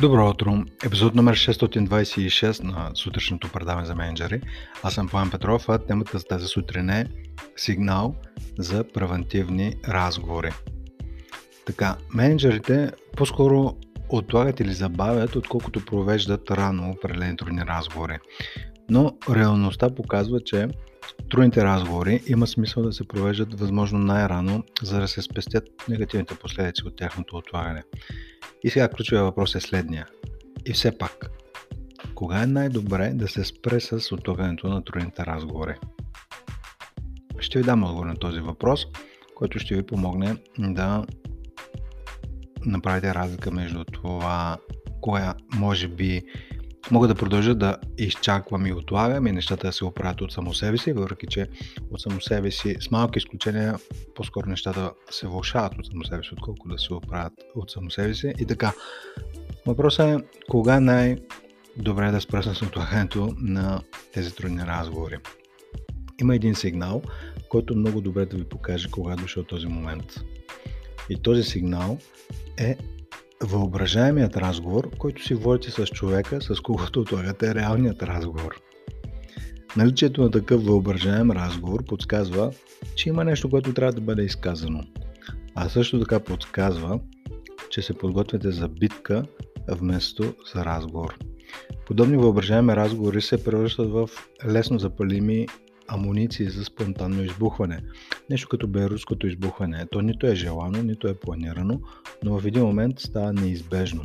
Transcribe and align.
Добро 0.00 0.30
утро! 0.30 0.64
Епизод 0.84 1.14
номер 1.14 1.36
626 1.36 2.62
на 2.62 2.90
сутрешното 2.94 3.48
предаване 3.52 3.86
за 3.86 3.94
менеджери. 3.94 4.40
Аз 4.82 4.94
съм 4.94 5.08
Пламен 5.08 5.30
Петров, 5.30 5.68
а 5.68 5.78
темата 5.78 6.18
за 6.18 6.24
тази 6.24 6.46
сутрин 6.46 6.90
е 6.90 7.06
сигнал 7.56 8.14
за 8.58 8.84
превентивни 8.94 9.74
разговори. 9.88 10.50
Така, 11.66 11.96
менеджерите 12.14 12.90
по-скоро 13.16 13.76
отлагат 14.08 14.60
или 14.60 14.72
забавят, 14.72 15.36
отколкото 15.36 15.84
провеждат 15.84 16.50
рано 16.50 16.90
определени 16.90 17.36
трудни 17.36 17.62
разговори. 17.62 18.18
Но 18.90 19.12
реалността 19.30 19.94
показва, 19.94 20.40
че 20.40 20.68
трудните 21.30 21.64
разговори 21.64 22.22
има 22.26 22.46
смисъл 22.46 22.82
да 22.82 22.92
се 22.92 23.08
провеждат 23.08 23.60
възможно 23.60 23.98
най-рано, 23.98 24.64
за 24.82 25.00
да 25.00 25.08
се 25.08 25.22
спестят 25.22 25.64
негативните 25.88 26.34
последици 26.34 26.82
от 26.86 26.96
тяхното 26.96 27.36
отлагане. 27.36 27.82
И 28.62 28.70
сега 28.70 28.88
ключовия 28.88 29.24
въпрос 29.24 29.54
е 29.54 29.60
следния. 29.60 30.06
И 30.66 30.72
все 30.72 30.98
пак, 30.98 31.30
кога 32.14 32.42
е 32.42 32.46
най-добре 32.46 33.10
да 33.14 33.28
се 33.28 33.44
спре 33.44 33.80
с 33.80 34.12
отлагането 34.12 34.68
на 34.68 34.84
трудните 34.84 35.26
разговори? 35.26 35.74
Ще 37.40 37.58
ви 37.58 37.64
дам 37.64 37.84
отговор 37.84 38.06
на 38.06 38.16
този 38.16 38.40
въпрос, 38.40 38.86
който 39.34 39.58
ще 39.58 39.74
ви 39.74 39.86
помогне 39.86 40.36
да 40.58 41.06
направите 42.66 43.14
разлика 43.14 43.50
между 43.50 43.84
това, 43.84 44.58
кога 45.00 45.34
може 45.54 45.88
би 45.88 46.22
мога 46.90 47.08
да 47.08 47.14
продължа 47.14 47.54
да 47.54 47.76
изчаквам 47.98 48.66
и 48.66 48.72
отлагам 48.72 49.26
и 49.26 49.32
нещата 49.32 49.66
да 49.66 49.72
се 49.72 49.84
оправят 49.84 50.20
от 50.20 50.32
само 50.32 50.54
себе 50.54 50.78
си, 50.78 50.92
въпреки 50.92 51.26
че 51.26 51.46
от 51.90 52.00
само 52.00 52.20
себе 52.20 52.50
си, 52.50 52.76
с 52.80 52.90
малки 52.90 53.18
изключения, 53.18 53.78
по-скоро 54.14 54.48
нещата 54.48 54.92
се 55.10 55.26
влушават 55.26 55.78
от 55.78 55.86
само 55.86 56.04
себе 56.04 56.22
си, 56.22 56.30
отколкото 56.32 56.74
да 56.74 56.78
се 56.78 56.94
оправят 56.94 57.32
от 57.54 57.70
само 57.70 57.90
себе 57.90 58.14
си. 58.14 58.32
И 58.38 58.46
така, 58.46 58.72
въпросът 59.66 60.06
е 60.06 60.24
кога 60.48 60.80
най-добре 60.80 62.10
да 62.10 62.20
спресна 62.20 62.54
с 62.54 62.62
отлагането 62.62 63.34
на 63.38 63.80
тези 64.12 64.34
трудни 64.34 64.62
разговори. 64.62 65.16
Има 66.20 66.34
един 66.34 66.54
сигнал, 66.54 67.02
който 67.48 67.76
много 67.76 68.00
добре 68.00 68.26
да 68.26 68.36
ви 68.36 68.44
покаже 68.44 68.90
кога 68.90 69.12
е 69.12 69.16
дошъл 69.16 69.44
този 69.44 69.66
момент. 69.66 70.20
И 71.10 71.22
този 71.22 71.42
сигнал 71.42 71.98
е 72.58 72.76
въображаемият 73.42 74.36
разговор, 74.36 74.90
който 74.98 75.24
си 75.24 75.34
водите 75.34 75.70
с 75.70 75.86
човека, 75.86 76.40
с 76.40 76.60
когото 76.60 77.00
отлагате 77.00 77.54
реалният 77.54 78.02
разговор. 78.02 78.60
Наличието 79.76 80.22
на 80.22 80.30
такъв 80.30 80.64
въображаем 80.64 81.30
разговор 81.30 81.84
подсказва, 81.84 82.52
че 82.94 83.08
има 83.08 83.24
нещо, 83.24 83.50
което 83.50 83.74
трябва 83.74 83.92
да 83.92 84.00
бъде 84.00 84.22
изказано. 84.22 84.82
А 85.54 85.68
също 85.68 86.00
така 86.00 86.20
подсказва, 86.20 87.00
че 87.70 87.82
се 87.82 87.98
подготвяте 87.98 88.50
за 88.50 88.68
битка 88.68 89.24
вместо 89.68 90.34
за 90.54 90.64
разговор. 90.64 91.18
Подобни 91.86 92.16
въображаеми 92.16 92.76
разговори 92.76 93.20
се 93.20 93.44
превръщат 93.44 93.90
в 93.90 94.10
лесно 94.46 94.78
запалими 94.78 95.46
амуниции 95.88 96.50
за 96.50 96.64
спонтанно 96.64 97.22
избухване. 97.22 97.80
Нещо 98.30 98.48
като 98.48 98.66
беруското 98.66 99.26
избухване. 99.26 99.86
То 99.90 100.00
нито 100.00 100.26
е 100.26 100.34
желано, 100.34 100.82
нито 100.82 101.08
е 101.08 101.14
планирано, 101.14 101.80
но 102.24 102.40
в 102.40 102.46
един 102.46 102.62
момент 102.62 103.00
става 103.00 103.32
неизбежно. 103.32 104.04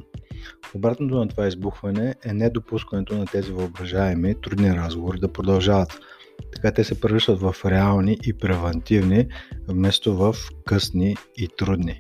Обратното 0.76 1.16
на 1.16 1.28
това 1.28 1.48
избухване 1.48 2.16
е 2.26 2.34
недопускането 2.34 3.17
на 3.17 3.26
тези 3.26 3.52
въображаеми 3.52 4.36
трудни 4.42 4.73
разговори 4.73 5.20
да 5.20 5.34
продължават. 5.34 6.00
Така 6.54 6.72
те 6.72 6.84
се 6.84 7.02
превръщат 7.02 7.39
в 7.39 7.56
реални 7.66 8.17
и 8.28 8.34
превентивни, 8.34 9.28
вместо 9.67 10.16
в 10.16 10.36
късни 10.66 11.16
и 11.38 11.48
трудни. 11.58 12.00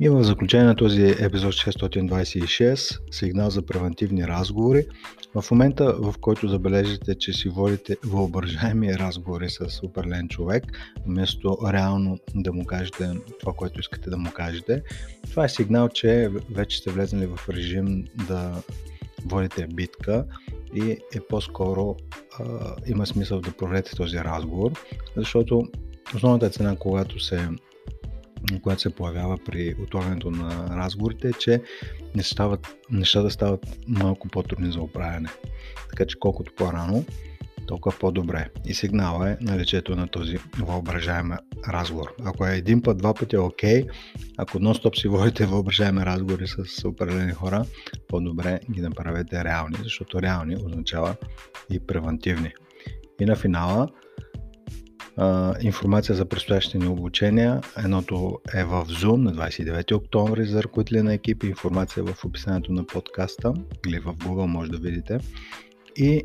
И 0.00 0.08
в 0.08 0.22
заключение 0.22 0.66
на 0.66 0.76
този 0.76 1.14
епизод 1.20 1.52
626, 1.52 3.00
сигнал 3.10 3.50
за 3.50 3.66
превентивни 3.66 4.26
разговори, 4.26 4.86
в 5.34 5.50
момента 5.50 5.94
в 5.98 6.14
който 6.20 6.48
забележите, 6.48 7.14
че 7.14 7.32
си 7.32 7.48
водите 7.48 7.96
въображаеми 8.04 8.94
разговори 8.94 9.50
с 9.50 9.82
определен 9.82 10.28
човек, 10.28 10.64
вместо 11.06 11.58
реално 11.72 12.18
да 12.34 12.52
му 12.52 12.64
кажете 12.64 13.10
това, 13.40 13.52
което 13.52 13.80
искате 13.80 14.10
да 14.10 14.16
му 14.16 14.30
кажете, 14.32 14.82
това 15.30 15.44
е 15.44 15.48
сигнал, 15.48 15.88
че 15.88 16.30
вече 16.50 16.78
сте 16.78 16.90
влезнали 16.90 17.26
в 17.26 17.48
режим 17.48 18.04
да 18.28 18.62
водите 19.26 19.66
битка 19.66 20.24
и 20.74 20.90
е 20.90 21.20
по-скоро 21.28 21.96
а, 22.38 22.74
има 22.86 23.06
смисъл 23.06 23.40
да 23.40 23.52
проведете 23.52 23.96
този 23.96 24.18
разговор, 24.18 24.72
защото 25.16 25.68
основната 26.14 26.50
цена, 26.50 26.76
когато 26.76 27.20
се 27.20 27.48
която 28.62 28.82
се 28.82 28.94
появява 28.94 29.38
при 29.46 29.74
отлагането 29.82 30.30
на 30.30 30.76
разговорите, 30.76 31.28
е, 31.28 31.32
че 31.32 31.62
не 32.14 32.22
стават, 32.22 32.76
нещата 32.90 33.30
стават 33.30 33.78
малко 33.88 34.28
по-трудни 34.28 34.72
за 34.72 34.80
оправяне. 34.80 35.28
Така 35.90 36.06
че 36.06 36.18
колкото 36.18 36.52
по-рано, 36.56 37.04
толкова 37.66 37.98
по-добре. 37.98 38.48
И 38.66 38.74
сигнала 38.74 39.30
е 39.30 39.36
наличието 39.40 39.96
на 39.96 40.08
този 40.08 40.38
въображаем 40.58 41.30
разговор. 41.68 42.14
Ако 42.24 42.46
е 42.46 42.56
един 42.56 42.82
път, 42.82 42.98
два 42.98 43.14
пъти 43.14 43.36
е 43.36 43.38
окей, 43.38 43.86
ако 44.38 44.58
нон-стоп 44.58 45.00
си 45.00 45.08
водите 45.08 45.46
въображаеми 45.46 46.00
разговори 46.00 46.46
с 46.46 46.88
определени 46.88 47.32
хора, 47.32 47.64
по-добре 48.08 48.60
ги 48.70 48.80
направете 48.80 49.44
реални, 49.44 49.76
защото 49.82 50.22
реални 50.22 50.56
означава 50.56 51.16
и 51.70 51.80
превентивни. 51.80 52.52
И 53.20 53.24
на 53.24 53.36
финала, 53.36 53.88
информация 55.60 56.14
за 56.16 56.24
предстоящите 56.24 56.78
ни 56.78 56.86
обучения. 56.86 57.60
Едното 57.78 58.40
е 58.54 58.64
в 58.64 58.86
Zoom 58.88 59.16
на 59.16 59.34
29 59.34 59.94
октомври 59.96 60.46
за 60.46 60.62
ръководители 60.62 61.02
на 61.02 61.14
екипи. 61.14 61.46
Информация 61.46 62.00
е 62.00 62.12
в 62.12 62.24
описанието 62.24 62.72
на 62.72 62.86
подкаста 62.86 63.54
или 63.86 63.98
в 63.98 64.14
Google 64.14 64.46
може 64.46 64.70
да 64.70 64.78
видите. 64.78 65.18
И 65.96 66.22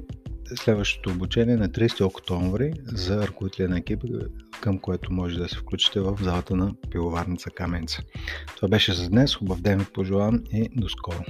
следващото 0.55 1.09
обучение 1.09 1.55
на 1.55 1.69
30 1.69 2.05
октомври 2.05 2.73
за 2.85 3.27
ръководители 3.27 3.67
на 3.67 3.77
екипи, 3.77 4.07
към 4.61 4.79
което 4.79 5.13
може 5.13 5.37
да 5.37 5.49
се 5.49 5.57
включите 5.57 5.99
в 5.99 6.17
залата 6.21 6.55
на 6.55 6.73
пиловарница 6.91 7.49
Каменца. 7.49 8.01
Това 8.55 8.67
беше 8.67 8.93
за 8.93 9.09
днес. 9.09 9.35
Хубав 9.35 9.61
ден 9.61 9.79
ви 9.79 9.85
пожелавам 9.93 10.43
и 10.53 10.69
до 10.75 10.89
скоро. 10.89 11.23